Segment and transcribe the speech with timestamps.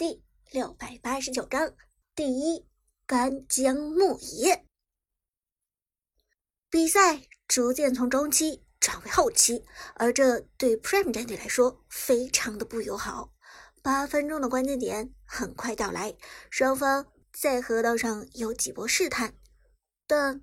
[0.00, 1.74] 第六百八十九章
[2.14, 2.66] 第一
[3.04, 4.64] 干将木野。
[6.70, 9.62] 比赛逐渐从中期转为后期，
[9.96, 13.34] 而这对 Prime 战队来说非常的不友好。
[13.82, 16.16] 八分钟的关键点很快到来，
[16.48, 19.34] 双方在河道上有几波试探，
[20.06, 20.40] 但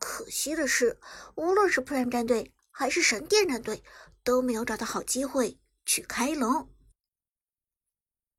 [0.00, 0.98] 可惜的是，
[1.36, 3.84] 无论是 Prime 战队还是神殿战队
[4.24, 6.68] 都没有找到好机会去开龙。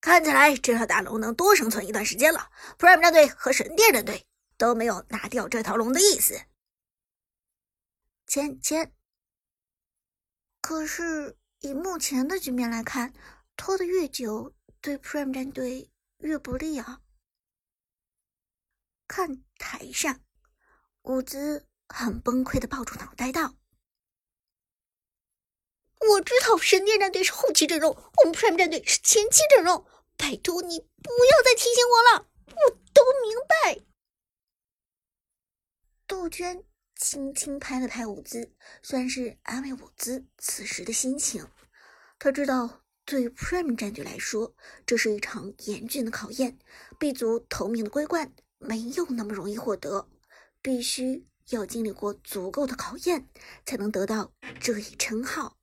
[0.00, 2.50] 看起来这条大龙能多生存一段时间了。
[2.78, 4.24] Prime 战队和神殿战队
[4.56, 6.40] 都没有拿掉这条龙的意思。”
[8.24, 8.92] 芊芊，
[10.60, 13.12] 可是以目前的局面来看，
[13.56, 17.00] 拖得越久，对 Prime 战队越不利啊。
[19.08, 20.20] 看台上，
[21.02, 23.56] 伍兹很崩溃的抱住脑袋道。
[26.08, 29.86] 我知道神殿战队是后期阵容，我们 Prime 战队是前期阵容。
[30.16, 33.80] 拜托你不要再提醒我了，我都明白。
[36.06, 36.64] 杜鹃
[36.96, 41.46] 轻轻拍了拍伍兹，算是安慰伍兹此时的心情。
[42.18, 46.58] 他知道，对于 Prime 战队来说，这是一场严峻的考验。
[46.98, 50.08] B 组头名的桂冠没有那么容易获得，
[50.60, 53.28] 必须要经历过足够的考验，
[53.64, 55.59] 才能得到这一称号。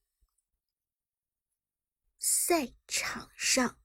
[2.20, 3.78] 赛场上，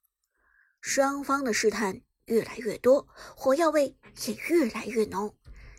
[0.81, 5.37] 双方的试探越来越多，火药味也越来越浓。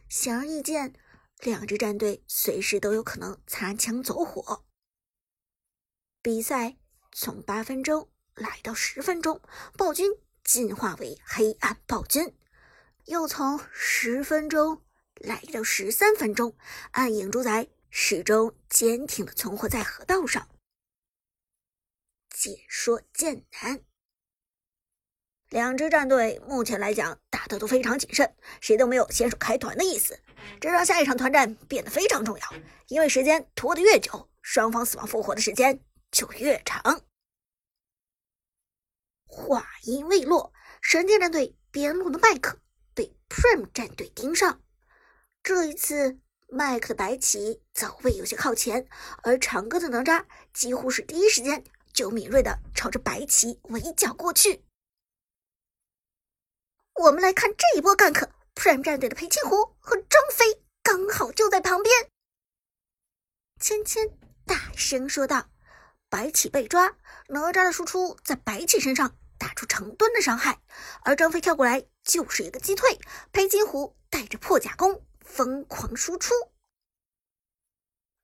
[0.07, 0.93] 显而易见，
[1.39, 4.65] 两支战队随时都有可能擦枪走火。
[6.21, 6.77] 比赛
[7.11, 9.41] 从八分钟来到十分钟，
[9.75, 10.11] 暴君
[10.43, 12.38] 进化为黑暗暴君，
[13.05, 14.83] 又从十分钟
[15.15, 16.55] 来到十三分钟，
[16.91, 20.47] 暗影主宰始终坚挺的存活在河道上。
[22.44, 23.86] 解说剑南，
[25.47, 30.19] 两支战队目前来讲打的都非常谨慎，谁都没有先手开团的意思，
[30.59, 32.53] 这让下一场团战变得非常重要。
[32.90, 35.79] 因为时间拖得越久，双方死亡复活的时间
[36.12, 37.06] 就越长。
[39.25, 40.51] 话音未落，
[40.81, 42.59] 神剑战队边路的麦克
[42.94, 44.62] 被 Prime 战队盯上，
[45.41, 46.19] 这一次
[46.50, 48.85] 麦克的白起走位有些靠前，
[49.23, 51.63] 而长歌的哪吒几乎是第一时间。
[51.93, 54.65] 就敏锐的朝着白棋围剿过去。
[56.95, 62.09] 我们来看这一波 gank，突然战队的裴擒虎和张飞刚好就在旁边。
[63.59, 65.49] 芊芊大声说道
[66.09, 66.97] ：“白起被抓，
[67.29, 70.61] 哪吒的输出在白起身上打出成吨的伤害，
[71.03, 72.99] 而张飞跳过来就是一个击退。
[73.31, 76.33] 裴金虎带着破甲弓疯狂输出。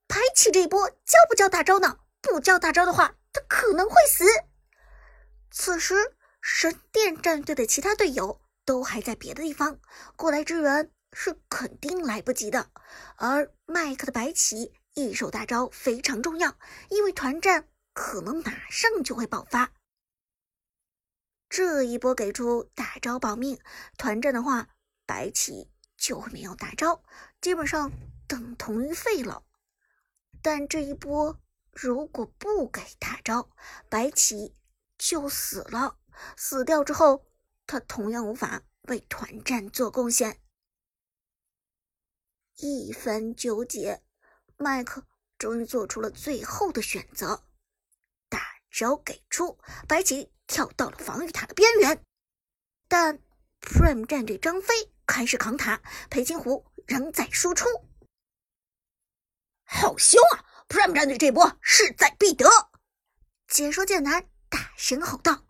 [0.08, 2.00] 白起这一波交不交大招呢？
[2.22, 4.26] 不交大招的话。”他可能会死。
[5.52, 9.80] 此时，神殿战队的其他队友都还在别的地方，
[10.16, 12.72] 过来支援是肯定来不及的。
[13.18, 16.58] 而麦克的白起一手大招非常重要，
[16.90, 19.72] 因为团战可能马上就会爆发。
[21.50, 23.60] 这一波给出大招保命，
[23.98, 24.70] 团战的话，
[25.06, 27.04] 白起就会没有大招，
[27.42, 27.92] 基本上
[28.28, 29.44] 等同于废了。
[30.42, 31.40] 但这一波。
[31.82, 33.50] 如果不给大招，
[33.88, 34.54] 白起
[34.98, 35.98] 就死了。
[36.36, 37.26] 死掉之后，
[37.66, 40.42] 他同样无法为团战做贡献。
[42.58, 44.04] 一番纠结，
[44.58, 45.08] 麦克
[45.38, 47.46] 终于做出了最后的选择。
[48.28, 49.58] 大招给出，
[49.88, 52.04] 白起跳到了防御塔的边缘，
[52.90, 53.20] 但
[53.62, 54.74] Prime 战队张飞
[55.08, 57.66] 开始扛塔，裴金虎仍在输出。
[59.64, 62.48] 好凶啊！Prime 战队这波势在必得，
[63.48, 65.46] 解说剑南大声吼道。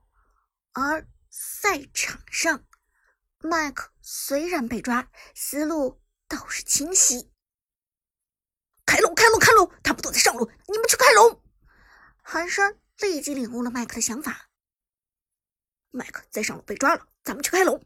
[0.71, 2.65] 而赛场上，
[3.39, 7.31] 麦克虽然被抓，思路倒是清晰。
[8.85, 9.69] 开龙，开龙，开龙！
[9.83, 11.43] 他不都在上路，你们去开龙！
[12.23, 14.49] 寒山立即领悟了麦克的想法。
[15.91, 17.83] 麦克在上路被抓了，咱们去开龙。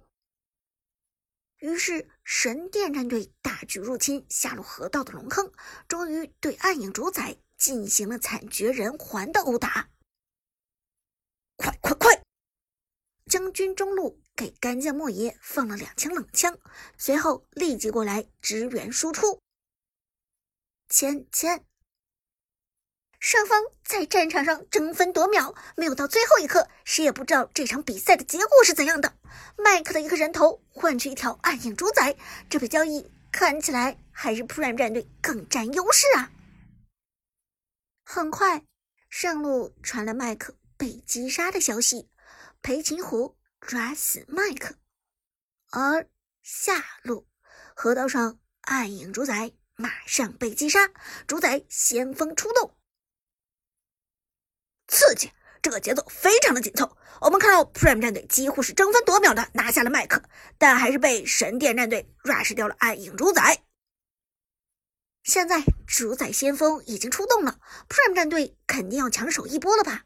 [1.63, 5.49] 于是，神殿战队大举入侵下路河道的龙坑，
[5.87, 9.89] 终于对暗影主宰进行了惨绝人寰的殴打。
[11.55, 12.21] 快快快！
[13.31, 16.59] 将军中路给干将莫邪放了两枪冷枪，
[16.97, 19.39] 随后立即过来支援输出。
[20.89, 21.65] 千千。
[23.23, 29.13] 双方在战场上争分夺秒，没有到最后一刻，谁也不知道这场比赛的结果是怎样的。
[29.57, 32.17] 麦克的一个人头换取一条暗影主宰，
[32.49, 36.33] 这笔交易看起来还是 Prime 战队更占优势啊！
[38.03, 38.65] 很快，
[39.09, 42.09] 上路传来麦克被击杀的消息，
[42.61, 44.75] 裴擒虎抓死麦克，
[45.71, 46.09] 而
[46.41, 47.25] 下路
[47.73, 50.91] 河道上暗影主宰马上被击杀，
[51.25, 52.75] 主宰先锋出动，
[54.93, 55.31] 刺激！
[55.59, 56.95] 这个节奏非常的紧凑。
[57.19, 60.21] 我们看到 Prime 战队几乎是争分夺秒的拿下了麦克，
[60.59, 63.63] 但还是被神殿战队 rush 掉了暗影主宰。
[65.23, 67.59] 现在主宰先锋已经出动了
[67.89, 70.03] ，Prime 战队肯定要抢手一波了吧？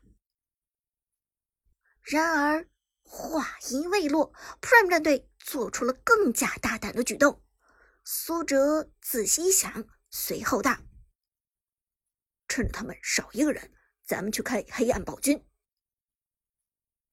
[2.03, 2.67] 然而
[3.01, 4.31] 话音未落
[4.61, 7.43] ，Prime 战队做出了更加大胆的举动。
[8.05, 10.77] 苏哲仔细一想，随后道
[12.47, 13.73] ：“趁着他们少一个人，
[14.07, 15.43] 咱们去开黑暗暴君。”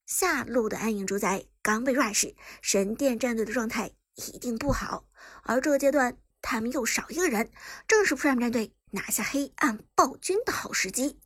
[0.07, 5.07] 下路的暗影主宰刚被 rush，神殿战队的状态一定不好，
[5.43, 6.17] 而这个阶段。
[6.47, 7.51] 他们又少一个人，
[7.87, 11.19] 正是 Prime 战队拿下黑暗暴君的好时机。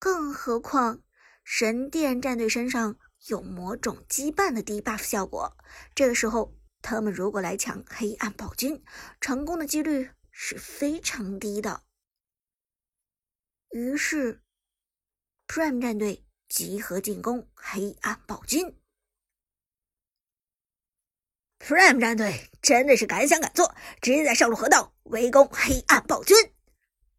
[0.00, 1.04] 更何况
[1.44, 2.98] 神殿战队身上
[3.28, 5.56] 有魔种羁绊的低 buff 效果，
[5.94, 8.82] 这个时候他们如果来抢黑暗暴君，
[9.20, 11.84] 成功的几率是非常低的。
[13.70, 14.42] 于是
[15.48, 18.78] Prime 战队集合进攻黑暗暴君。
[21.58, 26.36] Prime 战队真的是敢想敢做，直接在上路河道围攻黑暗暴君。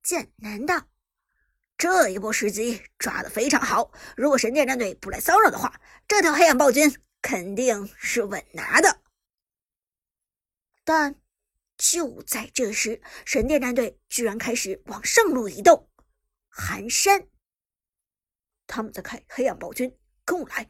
[0.04, 0.88] 剑南道
[1.76, 9.02] 这一波时机抓的非常好，如果神殿战队不来骚扰的话，这条黑暗暴君肯定是稳拿的。
[10.84, 11.16] 但
[11.78, 15.90] 就在这时，神殿战队居然开始往上路移动。
[16.48, 17.28] 寒山，
[18.70, 19.94] 他们在开黑暗暴君，
[20.24, 20.70] 跟我来。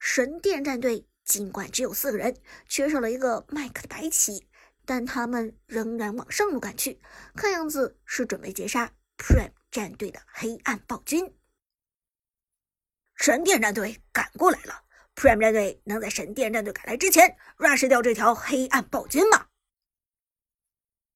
[0.00, 1.06] 神殿战队。
[1.24, 2.36] 尽管只有四个人，
[2.66, 4.48] 缺少了一个麦克的白起，
[4.84, 7.00] 但他们仍然往上路赶去，
[7.36, 11.32] 看样子是准备截杀 Prime 战队的黑暗暴君。
[13.14, 19.46] 神殿战队赶过来了，Prime 战队能在神殿战队赶来之前 rush 掉这条黑暗暴君吗？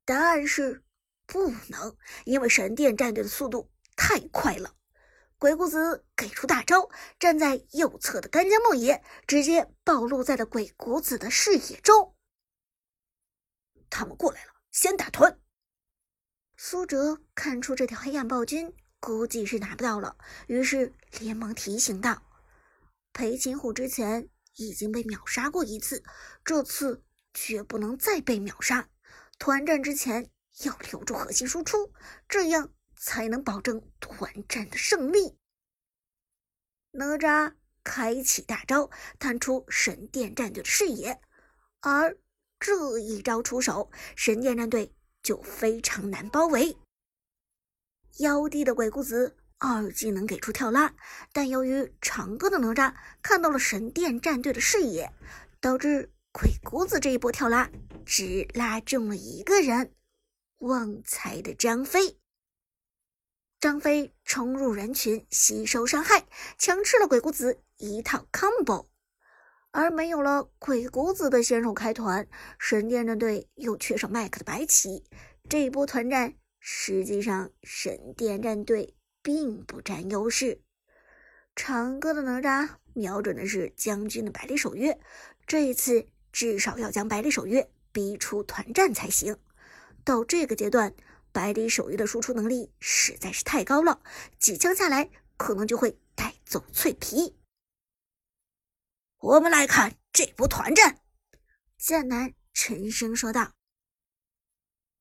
[0.04, 0.84] 答案是
[1.26, 4.76] 不能，因为神殿战队的速度太快了。
[5.38, 6.88] 鬼谷子给出大招，
[7.18, 12.14] 站在右侧的干将莫邪直接暴露在了鬼谷子的视野中。
[13.90, 15.38] 他们过来了，先打团。
[16.56, 20.16] 苏哲看出这条黑暗暴君估计是拿不到了，
[20.46, 22.22] 于是连忙提醒道
[23.12, 26.02] ：“裴擒虎之前已经被秒杀过一次，
[26.44, 27.04] 这次
[27.34, 28.88] 绝不能再被秒杀。
[29.38, 30.30] 团战之前
[30.64, 31.92] 要留住核心输出，
[32.26, 35.36] 这样。”才能保证团战的胜利。
[36.92, 37.54] 哪吒
[37.84, 41.20] 开启大招，探出神殿战队的视野，
[41.80, 42.16] 而
[42.58, 46.76] 这一招出手，神殿战队就非常难包围。
[48.18, 50.94] 妖帝的鬼谷子二技能给出跳拉，
[51.32, 55.12] 但由于长歌的哪吒看到了神殿战队的视野，
[55.60, 57.70] 导致鬼谷子这一波跳拉
[58.06, 59.94] 只拉中了一个人——
[60.60, 62.18] 旺财的张飞。
[63.66, 66.24] 张飞冲入人群，吸收伤害，
[66.56, 68.86] 强吃了鬼谷子一套 combo。
[69.72, 72.28] 而没有了鬼谷子的先手开团，
[72.60, 75.02] 神殿战队又缺少麦克的白起，
[75.48, 80.62] 这一波团战实际上神殿战队并不占优势。
[81.56, 84.96] 长歌的哪吒瞄准的是将军的百里守约，
[85.44, 89.36] 这一次至少要将百里守约逼出团战才行。
[90.04, 90.94] 到这个阶段。
[91.36, 94.00] 百里守约的输出能力实在是太高了，
[94.38, 97.36] 几枪下来可能就会带走脆皮。
[99.18, 101.02] 我们来看这波团战，
[101.76, 103.52] 剑南沉声说道。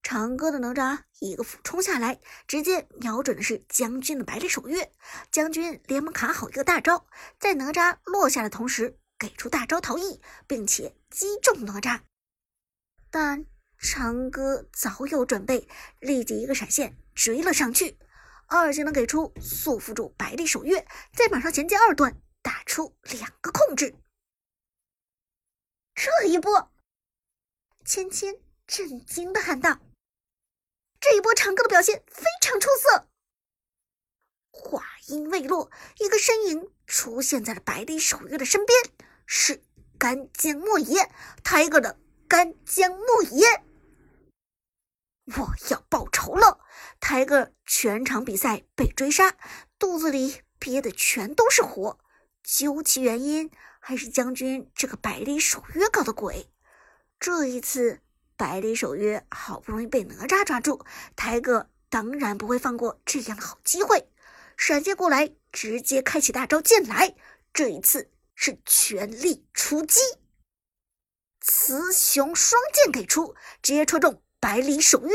[0.04, 4.92] 长歌的哪吒一个俯冲下来，直接瞄准的是将军的百里守约，
[5.32, 7.08] 将军连忙卡好一个大招，
[7.40, 12.02] 在哪吒落下的同时给出大招逃逸，并且击中哪吒，
[13.10, 13.46] 但。
[13.86, 15.68] 长歌早有准备，
[16.00, 18.00] 立即一个闪现追了上去，
[18.48, 23.96] 二技能给出束缚住百里守约，再马上衔接二段打出两个控制。
[25.94, 26.72] 这一波，
[27.86, 29.80] 芊芊震惊的喊道
[31.00, 33.08] ：“这一波长歌的表现非常出色。”
[34.50, 38.80] 话音未落，一个身影出现在了百里守约的身边，
[39.28, 39.64] 是
[40.00, 41.08] 干将莫邪
[41.44, 43.64] ，Tiger 的干将莫邪。
[45.26, 46.60] 我要报仇了！
[47.00, 49.36] 泰戈全场比赛被追杀，
[49.80, 52.00] 肚子里憋的全都是火。
[52.44, 56.52] 究其原因，还是将军这个百里守约搞的鬼。
[57.20, 58.02] 这一次，
[58.38, 64.08] 百里守约好不容易被哪吒抓住，泰戈当然不会放过这样的好机会，
[64.58, 67.16] 闪现过来，直接开启大招剑来。
[67.52, 70.00] 这一次是全力出击，
[71.40, 75.12] 雌雄双剑给出，直接戳中百里守约。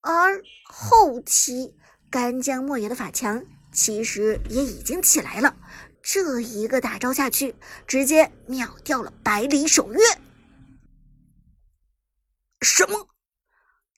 [0.00, 1.76] 而后期
[2.10, 5.54] 干将莫邪的法强其实也已经起来了，
[6.00, 7.54] 这一个大招下去，
[7.86, 10.00] 直接秒掉了百里守约。
[12.62, 13.08] 什么？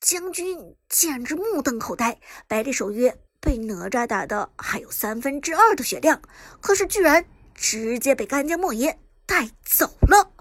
[0.00, 2.18] 将军简直目瞪口呆！
[2.48, 6.20] 百里守约被哪吒打的还有三分之二的血量，
[6.60, 10.32] 可是居然直接被干将莫邪带走了。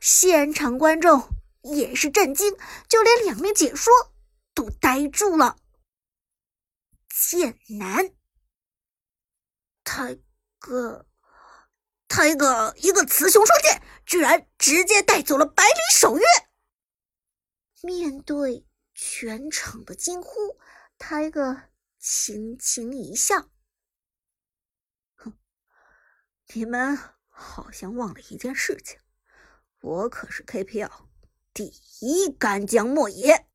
[0.00, 1.28] 现场观众
[1.74, 2.56] 也是震惊，
[2.88, 3.92] 就连两名解说
[4.54, 5.58] 都呆住了。
[7.08, 8.14] 剑南，
[9.84, 10.16] 他
[10.58, 11.06] 个
[12.08, 16.24] 他一个一个雌雄双剑，居然直接带走了百里守约。
[17.82, 18.66] 面对。
[18.98, 20.58] 全场的惊呼，
[20.96, 21.64] 他一个
[21.98, 23.50] 轻轻一笑
[25.16, 25.34] ：“哼，
[26.54, 26.96] 你们
[27.28, 28.98] 好像忘了一件事情，
[29.82, 31.08] 我可是 KPL
[31.56, 31.72] 第
[32.02, 33.46] 一干将莫邪。”